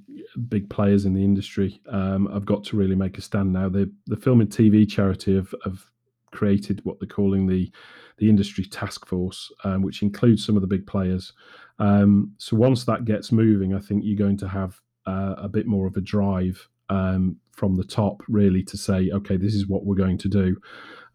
[0.49, 3.69] big players in the industry um, have got to really make a stand now.
[3.69, 5.85] The the film and TV charity have, have
[6.33, 7.71] created what they're calling the
[8.17, 11.33] the industry task force, um, which includes some of the big players.
[11.79, 15.65] Um, so once that gets moving, I think you're going to have uh, a bit
[15.65, 19.85] more of a drive um, from the top, really, to say, okay, this is what
[19.85, 20.55] we're going to do.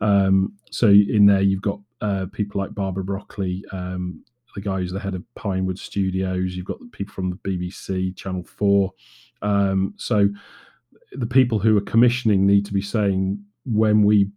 [0.00, 4.92] Um, so in there, you've got uh, people like Barbara Broccoli, um, the guy who's
[4.92, 6.54] the head of Pinewood Studios.
[6.56, 8.92] You've got the people from the BBC, Channel Four.
[9.42, 10.28] Um, so
[11.12, 14.30] the people who are commissioning need to be saying when we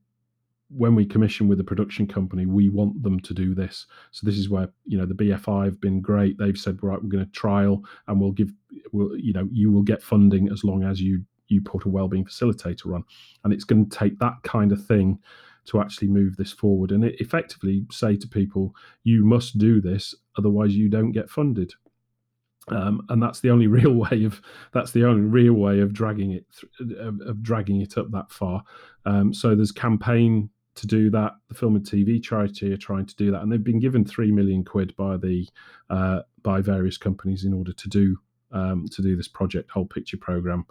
[0.75, 3.87] when we commission with a production company, we want them to do this.
[4.11, 6.37] So this is where you know the BFI have been great.
[6.37, 8.53] They've said, right, we're going to trial, and we'll give,
[8.91, 12.25] we'll, you know, you will get funding as long as you you put a wellbeing
[12.25, 13.03] facilitator on,
[13.43, 15.19] and it's going to take that kind of thing
[15.65, 20.75] to actually move this forward and effectively say to people, you must do this, otherwise
[20.75, 21.71] you don't get funded.
[22.69, 24.41] Um, and that's the only real way of
[24.73, 26.45] that's the only real way of dragging it
[26.77, 28.63] th- of, of, dragging it up that far.
[29.05, 31.33] Um, so there's campaign to do that.
[31.49, 34.31] The film and TV charity are trying to do that, and they've been given three
[34.31, 35.47] million quid by the
[35.89, 38.17] uh, by various companies in order to do
[38.51, 40.65] um, to do this project whole picture program.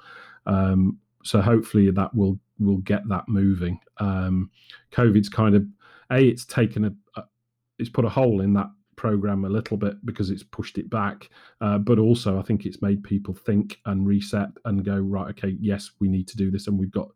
[0.46, 3.78] Um, so hopefully that will will get that moving.
[3.98, 4.50] Um,
[4.92, 5.66] COVID's kind of
[6.10, 7.24] a it's taken a, a
[7.78, 11.30] it's put a hole in that program a little bit because it's pushed it back
[11.62, 15.56] uh, but also i think it's made people think and reset and go right okay
[15.58, 16.66] yes we need to do this.
[16.66, 17.08] And we've got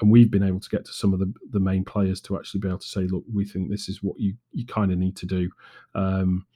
[0.00, 2.60] and we've been able to get to some of the, the main players to actually
[2.60, 5.16] be able to say look we think this is what you you kind of need
[5.16, 5.50] to do.
[5.94, 6.46] Um,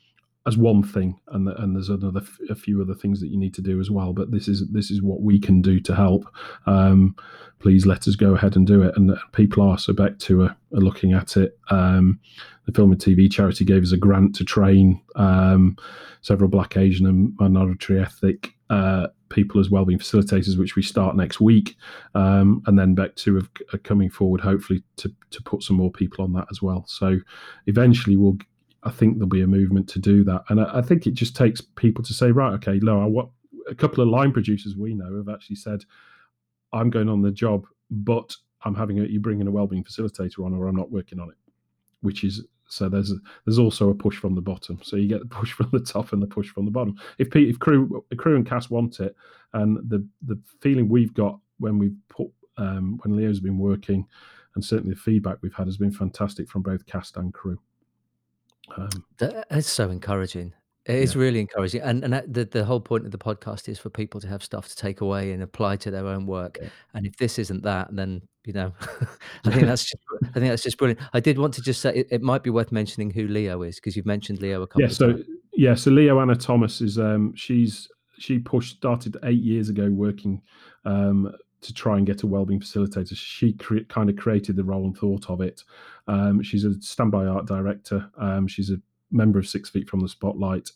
[0.47, 3.55] as one thing, and the, and there's another a few other things that you need
[3.55, 4.13] to do as well.
[4.13, 6.25] But this is this is what we can do to help.
[6.67, 7.15] Um,
[7.59, 8.97] please let us go ahead and do it.
[8.97, 11.59] And people are so BECTU are, are looking at it.
[11.69, 12.19] Um,
[12.65, 15.77] the Film and TV charity gave us a grant to train um,
[16.23, 21.41] several Black, Asian, and minority ethnic uh, people as well-being facilitators, which we start next
[21.41, 21.77] week,
[22.15, 26.33] um, and then BECTU are coming forward, hopefully to to put some more people on
[26.33, 26.85] that as well.
[26.87, 27.19] So
[27.67, 28.39] eventually we'll
[28.83, 30.43] I think there'll be a movement to do that.
[30.49, 33.29] And I, I think it just takes people to say, right, okay, no, what
[33.69, 35.85] a couple of line producers we know have actually said,
[36.73, 40.55] I'm going on the job, but I'm having a, you bringing a wellbeing facilitator on,
[40.55, 41.37] or I'm not working on it.
[42.03, 44.79] Which is so there's a, there's also a push from the bottom.
[44.83, 46.97] So you get the push from the top and the push from the bottom.
[47.19, 49.15] If if crew crew and cast want it,
[49.53, 54.07] and the the feeling we've got when we've put um, when Leo's been working,
[54.55, 57.59] and certainly the feedback we've had has been fantastic from both cast and crew.
[58.77, 60.53] Um, That is so encouraging.
[60.87, 61.21] It is Yeah.
[61.21, 64.21] really encouraging, and and that the the whole point of the podcast is for people
[64.23, 66.59] to have stuff to take away and apply to their own work.
[66.61, 66.69] Yeah.
[66.95, 68.73] And if this isn't that, then you know,
[69.45, 69.97] I think that's just
[70.35, 71.01] I think that's just brilliant.
[71.13, 73.77] I did want to just say it, it might be worth mentioning who Leo is
[73.77, 74.87] because you've mentioned Leo a couple Yeah.
[74.87, 75.25] of So times.
[75.53, 75.75] yeah.
[75.75, 77.87] So Leo Anna Thomas is um she's
[78.19, 80.41] she pushed started eight years ago working
[80.87, 81.31] um
[81.63, 83.17] to try and get a wellbeing facilitator.
[83.17, 85.63] She cre- kind of created the role and thought of it.
[86.09, 88.11] Um, she's a standby art director.
[88.19, 90.71] Um, she's a member of Six Feet from the Spotlight.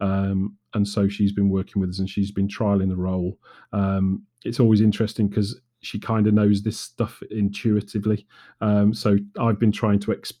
[0.00, 3.38] Um, and so she's been working with us and she's been trialing the role.
[3.72, 8.26] Um, it's always interesting because she kind of knows this stuff intuitively.
[8.60, 10.38] Um, so I've been trying to ex- uh,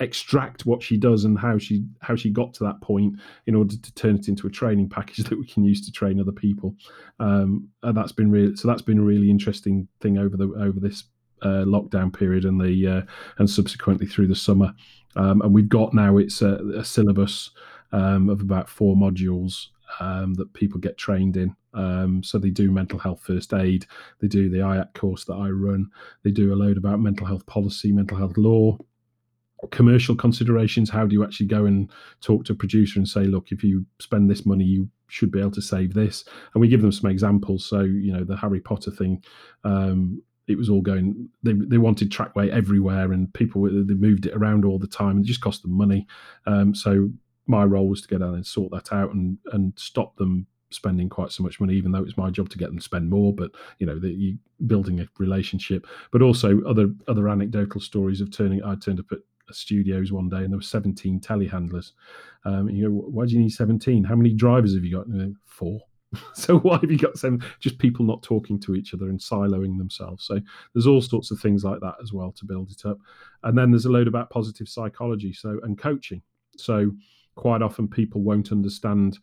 [0.00, 3.14] extract what she does and how she how she got to that point
[3.46, 6.20] in order to turn it into a training package that we can use to train
[6.20, 6.74] other people.
[7.20, 10.80] Um, and that's been really so that's been a really interesting thing over the over
[10.80, 11.04] this
[11.42, 13.02] uh, lockdown period and the uh,
[13.38, 14.72] and subsequently through the summer.
[15.14, 17.50] Um, and we've got now it's a, a syllabus
[17.92, 19.66] um, of about four modules
[20.00, 21.54] um, that people get trained in.
[21.74, 23.86] Um, so they do mental health first aid,
[24.20, 25.90] they do the IAC course that I run,
[26.22, 28.78] they do a load about mental health policy, mental health law,
[29.70, 30.90] commercial considerations.
[30.90, 33.86] How do you actually go and talk to a producer and say, look, if you
[34.00, 36.24] spend this money, you should be able to save this?
[36.54, 37.64] And we give them some examples.
[37.64, 39.22] So, you know, the Harry Potter thing.
[39.64, 41.28] Um, it was all going.
[41.42, 45.24] They, they wanted trackway everywhere, and people they moved it around all the time, and
[45.24, 46.06] it just cost them money.
[46.46, 47.10] Um, so
[47.46, 51.08] my role was to go down and sort that out and and stop them spending
[51.08, 53.32] quite so much money, even though it's my job to get them to spend more.
[53.32, 58.30] But you know, the, you building a relationship, but also other other anecdotal stories of
[58.30, 58.62] turning.
[58.64, 59.18] I turned up at
[59.50, 61.92] studios one day and there were 17 telehandlers.
[62.44, 64.04] Um, you go, why do you need 17?
[64.04, 65.10] How many drivers have you got?
[65.10, 65.80] Go, Four.
[66.34, 67.42] so why have you got seven?
[67.60, 70.26] Just people not talking to each other and siloing themselves.
[70.26, 70.40] So
[70.74, 72.98] there's all sorts of things like that as well to build it up.
[73.42, 75.32] And then there's a load about positive psychology.
[75.32, 76.22] So and coaching.
[76.56, 76.92] So
[77.34, 79.18] quite often people won't understand.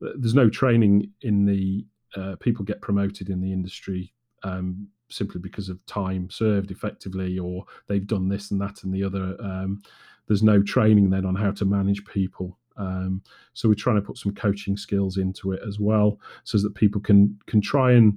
[0.00, 5.68] There's no training in the uh, people get promoted in the industry um, simply because
[5.68, 9.36] of time served effectively, or they've done this and that and the other.
[9.40, 9.82] Um,
[10.26, 12.56] there's no training then on how to manage people.
[12.76, 16.74] Um, so we're trying to put some coaching skills into it as well, so that
[16.74, 18.16] people can can try and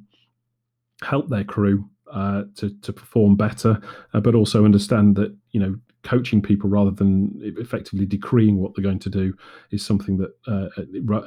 [1.01, 3.81] help their crew uh, to to perform better,
[4.13, 8.83] uh, but also understand that you know coaching people rather than effectively decreeing what they're
[8.83, 9.33] going to do
[9.71, 10.67] is something that uh,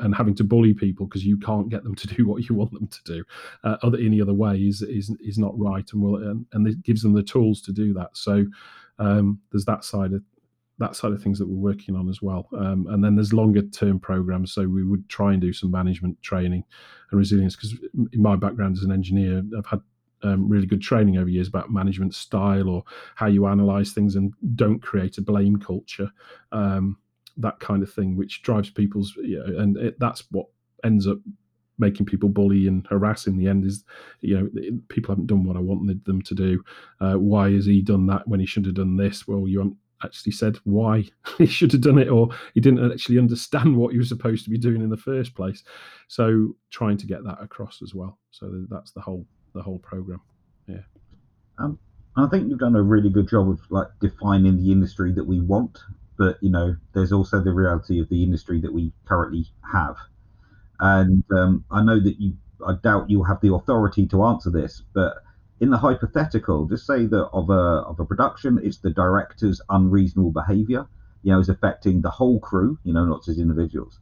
[0.00, 2.72] and having to bully people because you can't get them to do what you want
[2.72, 3.24] them to do
[3.64, 6.82] uh, other any other way is is, is not right and will and, and it
[6.82, 8.10] gives them the tools to do that.
[8.14, 8.46] So
[8.98, 10.22] um, there's that side of
[10.78, 12.48] that side of things that we're working on as well.
[12.54, 14.52] Um, and then there's longer term programs.
[14.52, 16.64] So we would try and do some management training
[17.10, 17.74] and resilience because
[18.12, 19.80] in my background as an engineer i've had
[20.26, 22.84] um, really good training over years about management style or
[23.14, 26.10] how you analyze things and don't create a blame culture,
[26.52, 26.98] um,
[27.36, 30.46] that kind of thing, which drives people's, you know, and it, that's what
[30.84, 31.18] ends up
[31.78, 33.84] making people bully and harass in the end is
[34.22, 36.62] you know people haven't done what i wanted them to do.
[37.00, 39.28] Uh, why has he done that when he should have done this?
[39.28, 41.04] Well you haven't actually said why
[41.38, 44.50] he should have done it or he didn't actually understand what he was supposed to
[44.50, 45.64] be doing in the first place.
[46.08, 48.18] So trying to get that across as well.
[48.30, 50.20] So that's the whole the whole program.
[50.68, 50.82] Yeah.
[51.58, 51.78] Um,
[52.16, 55.40] I think you've done a really good job of like defining the industry that we
[55.40, 55.78] want,
[56.16, 59.96] but you know, there's also the reality of the industry that we currently have.
[60.80, 62.34] And um, I know that you,
[62.66, 65.22] I doubt you'll have the authority to answer this, but
[65.60, 70.32] in the hypothetical, just say that of a of a production, it's the director's unreasonable
[70.32, 70.86] behaviour,
[71.22, 73.98] you know, is affecting the whole crew, you know, not just individuals.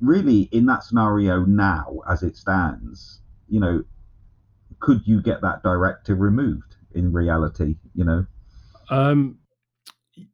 [0.00, 3.82] Really, in that scenario now, as it stands, you know,
[4.80, 7.76] could you get that director removed in reality?
[7.94, 8.26] You know,
[8.90, 9.38] um,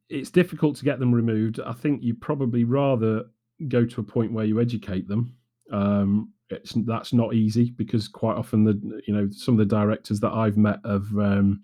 [0.09, 1.59] it's difficult to get them removed.
[1.59, 3.23] I think you probably rather
[3.67, 5.35] go to a point where you educate them.
[5.71, 10.19] Um, it's that's not easy because quite often the you know some of the directors
[10.19, 11.61] that I've met have um,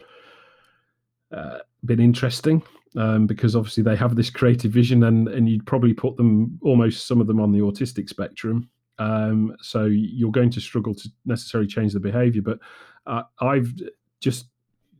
[1.32, 2.64] uh, been interesting
[2.98, 7.06] um, because obviously they have this creative vision and and you'd probably put them almost
[7.06, 8.70] some of them on the autistic spectrum
[9.02, 12.42] um, so you're going to struggle to necessarily change the behavior.
[12.44, 12.60] But
[13.08, 13.74] uh, I've
[14.20, 14.46] just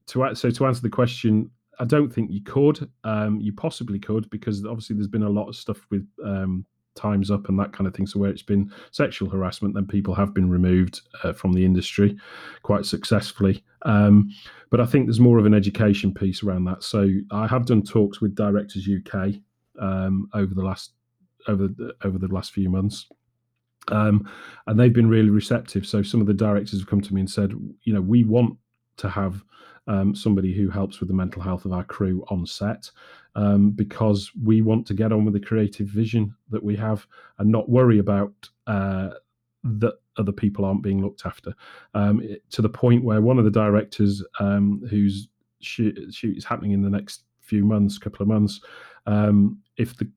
[0.08, 2.90] to so to answer the question, I don't think you could.
[3.04, 7.30] Um, you possibly could because obviously there's been a lot of stuff with um, Time's
[7.30, 8.08] Up and that kind of thing.
[8.08, 12.18] So where it's been sexual harassment, then people have been removed uh, from the industry
[12.64, 13.64] quite successfully.
[13.84, 14.32] Um,
[14.72, 16.82] but I think there's more of an education piece around that.
[16.82, 19.36] So I have done talks with Directors UK
[19.80, 20.94] um, over the last
[21.48, 23.08] over the, over the last few months.
[23.88, 24.30] Um,
[24.68, 25.86] and they've been really receptive.
[25.86, 27.54] So some of the directors have come to me and said,
[27.84, 28.58] you know, we want
[28.98, 29.44] to have
[29.88, 32.90] um, somebody who helps with the mental health of our crew on set
[33.36, 37.08] um, because we want to get on with the creative vision that we have
[37.40, 38.32] and not worry about
[38.68, 39.10] uh,
[39.64, 41.54] that other people aren't being looked after.
[41.94, 42.22] Um,
[42.52, 45.28] to the point where one of the directors, um, whose
[45.62, 48.62] shoot, shoot is happening in the next few months, couple of months,
[49.06, 50.10] um, if the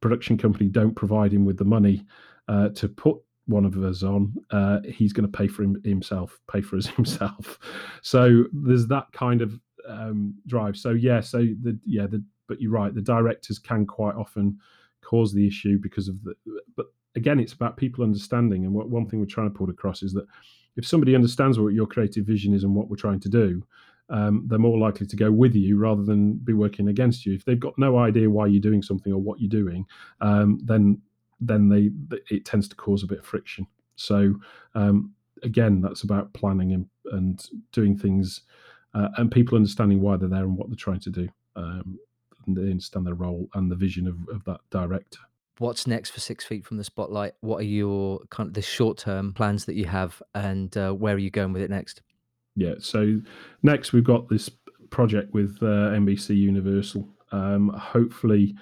[0.00, 2.04] production company don't provide him with the money
[2.48, 6.38] uh, to put one of us on, uh, he's going to pay for him, himself,
[6.50, 7.58] pay for us himself.
[8.02, 10.76] So there's that kind of um, drive.
[10.76, 12.94] So yeah, so the yeah, the but you're right.
[12.94, 14.58] The directors can quite often
[15.02, 16.34] cause the issue because of the.
[16.76, 18.64] But again, it's about people understanding.
[18.64, 20.26] And what one thing we're trying to put across is that
[20.76, 23.62] if somebody understands what your creative vision is and what we're trying to do,
[24.10, 27.34] um, they're more likely to go with you rather than be working against you.
[27.34, 29.84] If they've got no idea why you're doing something or what you're doing,
[30.20, 31.00] um, then
[31.40, 31.90] then they
[32.34, 33.66] it tends to cause a bit of friction.
[33.96, 34.34] So
[34.74, 35.12] um,
[35.42, 38.42] again, that's about planning and, and doing things,
[38.94, 41.28] uh, and people understanding why they're there and what they're trying to do.
[41.56, 41.98] Um,
[42.46, 45.18] and they understand their role and the vision of, of that director.
[45.58, 47.34] What's next for Six Feet from the Spotlight?
[47.40, 51.14] What are your kind of the short term plans that you have, and uh, where
[51.14, 52.00] are you going with it next?
[52.54, 52.74] Yeah.
[52.78, 53.20] So
[53.62, 54.50] next we've got this
[54.90, 57.08] project with uh, NBC Universal.
[57.32, 58.54] Um, hopefully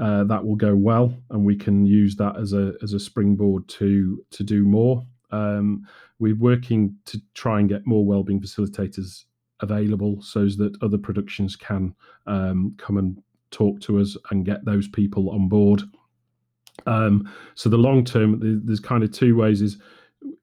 [0.00, 3.68] uh, that will go well, and we can use that as a as a springboard
[3.68, 5.04] to to do more.
[5.30, 5.86] Um,
[6.18, 9.24] we're working to try and get more wellbeing facilitators
[9.60, 11.94] available so that other productions can
[12.26, 15.82] um, come and talk to us and get those people on board.
[16.86, 19.78] Um, so the long term, there's kind of two ways: is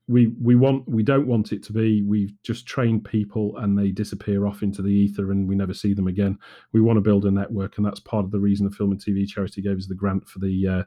[0.10, 3.92] we we want we don't want it to be we've just trained people and they
[3.92, 6.38] disappear off into the ether and we never see them again.
[6.74, 9.00] We want to build a network, and that's part of the reason the film and
[9.00, 10.84] TV charity gave us the grant for the uh,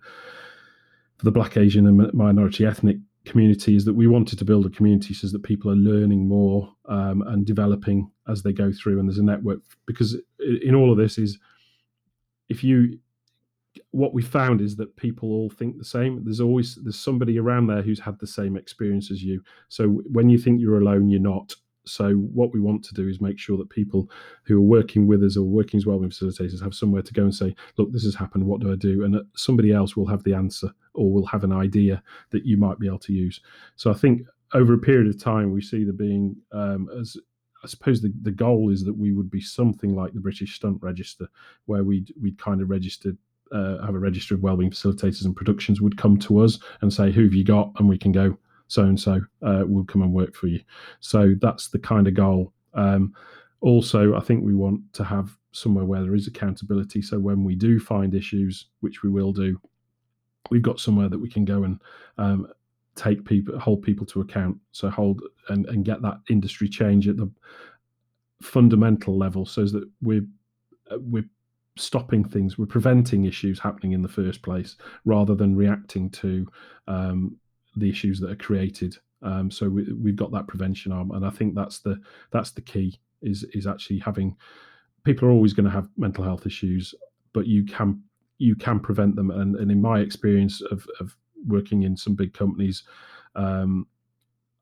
[1.18, 4.70] for the Black, Asian, and minority ethnic community is that we wanted to build a
[4.70, 9.08] community so that people are learning more um, and developing as they go through and
[9.08, 10.16] there's a network because
[10.60, 11.38] in all of this is
[12.48, 12.98] if you
[13.90, 17.66] what we found is that people all think the same there's always there's somebody around
[17.66, 21.20] there who's had the same experience as you so when you think you're alone you're
[21.20, 21.54] not
[21.84, 24.10] so what we want to do is make sure that people
[24.44, 27.22] who are working with us or working as well with facilitators have somewhere to go
[27.22, 28.46] and say, look, this has happened.
[28.46, 29.04] What do I do?
[29.04, 32.78] And somebody else will have the answer or will have an idea that you might
[32.78, 33.40] be able to use.
[33.76, 34.22] So I think
[34.54, 37.16] over a period of time, we see there being um, as
[37.64, 40.78] I suppose the, the goal is that we would be something like the British Stunt
[40.82, 41.28] Register,
[41.66, 43.16] where we'd we'd kind of registered
[43.53, 47.11] uh, have a register of wellbeing facilitators and productions would come to us and say,
[47.11, 48.36] "Who have you got?" and we can go
[48.68, 50.61] so and so will come and work for you.
[51.00, 52.53] So that's the kind of goal.
[52.72, 53.14] Um,
[53.61, 57.03] also, I think we want to have somewhere where there is accountability.
[57.03, 59.61] So when we do find issues, which we will do,
[60.50, 61.80] we've got somewhere that we can go and
[62.18, 62.48] um,
[62.94, 64.57] take people, hold people to account.
[64.72, 67.30] So hold and, and get that industry change at the
[68.42, 70.26] fundamental level, so that we're
[70.90, 71.28] uh, we're
[71.76, 76.46] stopping things, we're preventing issues happening in the first place, rather than reacting to
[76.86, 77.36] um,
[77.76, 78.96] the issues that are created.
[79.22, 82.00] Um, so we, have got that prevention arm, and I think that's the
[82.30, 84.36] that's the key is is actually having
[85.04, 86.94] people are always going to have mental health issues,
[87.32, 88.02] but you can
[88.38, 89.30] you can prevent them.
[89.30, 91.16] And, and in my experience of, of
[91.46, 92.82] working in some big companies
[93.36, 93.86] um,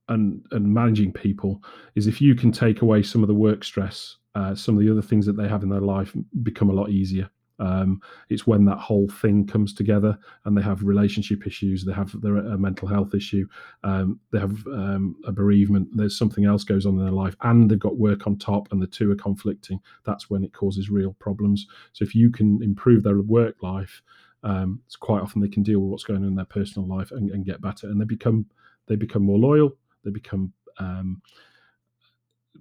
[0.09, 1.63] and and managing people,
[1.95, 4.91] is if you can take away some of the work stress, uh, some of the
[4.91, 7.29] other things that they have in their life become a lot easier.
[7.61, 8.01] Um,
[8.31, 12.39] it's when that whole thing comes together and they have relationship issues, they have their,
[12.39, 13.47] a mental health issue,
[13.85, 17.71] um, they have um, a bereavement, there's something else goes on in their life, and
[17.71, 19.79] they've got work on top, and the two are conflicting.
[20.07, 21.67] That's when it causes real problems.
[21.93, 24.01] So if you can improve their work life,
[24.43, 27.11] um, it's quite often they can deal with what's going on in their personal life
[27.11, 28.47] and, and get better, and they become
[28.87, 31.21] they become more loyal, they become um,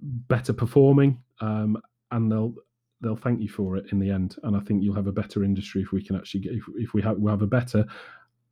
[0.02, 1.80] better performing, um,
[2.10, 2.54] and they'll
[3.00, 4.36] they'll thank you for it in the end.
[4.42, 6.94] And I think you'll have a better industry if we can actually get if, if
[6.94, 7.84] we have we have a better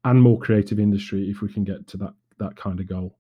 [0.05, 3.17] and more creative industry if we can get to that that kind of goal.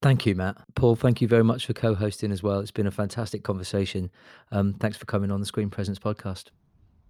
[0.00, 0.56] Thank you, Matt.
[0.76, 2.60] Paul, thank you very much for co-hosting as well.
[2.60, 4.10] It's been a fantastic conversation.
[4.52, 6.46] Um, thanks for coming on the Screen Presence podcast.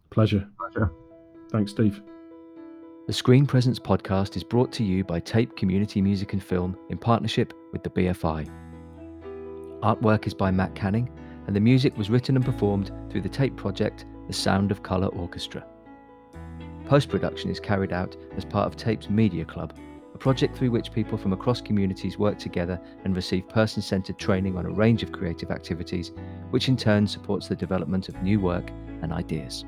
[0.08, 0.48] Pleasure.
[0.58, 0.90] Pleasure.
[1.52, 2.00] Thanks, Steve.
[3.06, 6.96] The Screen Presence podcast is brought to you by Tape Community Music and Film in
[6.96, 8.67] partnership with the BFI.
[9.82, 11.08] Artwork is by Matt Canning
[11.46, 15.06] and the music was written and performed through the tape project The Sound of Colour
[15.08, 15.64] Orchestra.
[16.86, 19.78] Post production is carried out as part of Tape's Media Club,
[20.14, 24.58] a project through which people from across communities work together and receive person centered training
[24.58, 26.10] on a range of creative activities,
[26.50, 28.68] which in turn supports the development of new work
[29.02, 29.64] and ideas.